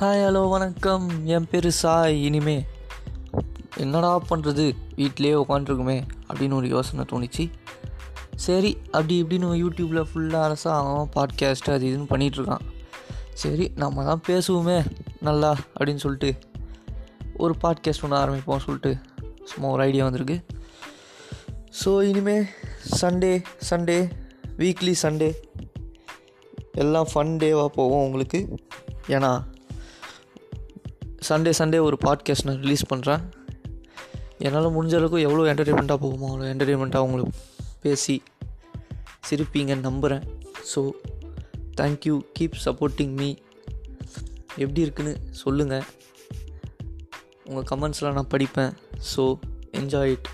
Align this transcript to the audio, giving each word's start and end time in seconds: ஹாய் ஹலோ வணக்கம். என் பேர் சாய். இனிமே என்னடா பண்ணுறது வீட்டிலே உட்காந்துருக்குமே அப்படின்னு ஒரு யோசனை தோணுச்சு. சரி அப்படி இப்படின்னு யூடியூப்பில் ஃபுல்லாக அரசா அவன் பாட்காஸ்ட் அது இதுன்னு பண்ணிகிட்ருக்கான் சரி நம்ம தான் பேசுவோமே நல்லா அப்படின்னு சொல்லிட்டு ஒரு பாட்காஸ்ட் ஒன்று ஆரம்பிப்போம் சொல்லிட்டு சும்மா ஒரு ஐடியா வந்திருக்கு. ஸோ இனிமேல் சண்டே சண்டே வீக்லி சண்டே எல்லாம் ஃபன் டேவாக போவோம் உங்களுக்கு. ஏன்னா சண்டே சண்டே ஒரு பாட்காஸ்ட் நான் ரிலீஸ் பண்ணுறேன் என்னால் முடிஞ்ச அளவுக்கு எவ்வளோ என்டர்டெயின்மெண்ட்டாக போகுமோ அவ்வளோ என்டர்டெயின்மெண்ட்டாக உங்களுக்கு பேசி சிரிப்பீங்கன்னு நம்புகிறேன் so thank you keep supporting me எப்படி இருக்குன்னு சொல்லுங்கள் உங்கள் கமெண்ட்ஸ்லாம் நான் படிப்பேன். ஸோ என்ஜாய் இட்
ஹாய் 0.00 0.22
ஹலோ 0.24 0.42
வணக்கம். 0.50 1.06
என் 1.24 1.46
பேர் 1.50 1.66
சாய். 1.70 2.14
இனிமே 2.26 2.54
என்னடா 3.76 4.12
பண்ணுறது 4.28 4.64
வீட்டிலே 4.96 5.32
உட்காந்துருக்குமே 5.34 5.96
அப்படின்னு 6.28 6.56
ஒரு 6.60 6.68
யோசனை 6.68 7.04
தோணுச்சு. 7.10 7.44
சரி 8.44 8.70
அப்படி 8.90 9.14
இப்படின்னு 9.22 9.50
யூடியூப்பில் 9.62 10.08
ஃபுல்லாக 10.12 10.46
அரசா 10.48 10.70
அவன் 10.78 11.10
பாட்காஸ்ட் 11.16 11.70
அது 11.74 11.90
இதுன்னு 11.90 12.08
பண்ணிகிட்ருக்கான் 12.12 12.64
சரி 13.42 13.66
நம்ம 13.82 14.04
தான் 14.04 14.24
பேசுவோமே 14.28 14.78
நல்லா 15.20 15.52
அப்படின்னு 15.76 16.04
சொல்லிட்டு 16.06 16.32
ஒரு 17.36 17.56
பாட்காஸ்ட் 17.64 18.06
ஒன்று 18.08 18.20
ஆரம்பிப்போம் 18.22 18.64
சொல்லிட்டு 18.66 18.94
சும்மா 19.44 19.68
ஒரு 19.68 19.82
ஐடியா 19.82 20.08
வந்திருக்கு. 20.08 20.40
ஸோ 21.84 22.02
இனிமேல் 22.10 22.44
சண்டே 23.02 23.34
சண்டே 23.70 24.00
வீக்லி 24.56 24.96
சண்டே 25.04 25.32
எல்லாம் 26.84 27.10
ஃபன் 27.14 27.38
டேவாக 27.44 27.70
போவோம் 27.78 28.04
உங்களுக்கு. 28.04 28.42
ஏன்னா 29.06 29.32
சண்டே 31.28 31.52
சண்டே 31.58 31.80
ஒரு 31.80 31.98
பாட்காஸ்ட் 32.04 32.44
நான் 32.44 32.60
ரிலீஸ் 32.60 32.94
பண்ணுறேன் 32.94 33.20
என்னால் 34.38 34.64
முடிஞ்ச 34.64 34.94
அளவுக்கு 34.94 35.20
எவ்வளோ 35.20 35.54
என்டர்டெயின்மெண்ட்டாக 35.54 35.98
போகுமோ 36.04 36.30
அவ்வளோ 36.30 36.46
என்டர்டெயின்மெண்ட்டாக 36.54 36.98
உங்களுக்கு 36.98 37.38
பேசி 37.80 38.22
சிரிப்பீங்கன்னு 39.30 39.80
நம்புகிறேன் 39.80 40.22
so 40.74 40.90
thank you 41.80 42.20
keep 42.38 42.52
supporting 42.64 43.16
me 43.16 43.34
எப்படி 44.48 44.80
இருக்குன்னு 44.80 45.18
சொல்லுங்கள் 45.30 45.82
உங்கள் 47.44 47.78
கமெண்ட்ஸ்லாம் 47.78 48.12
நான் 48.12 48.26
படிப்பேன். 48.34 48.72
ஸோ 49.16 49.38
என்ஜாய் 49.72 50.04
இட் 50.04 50.28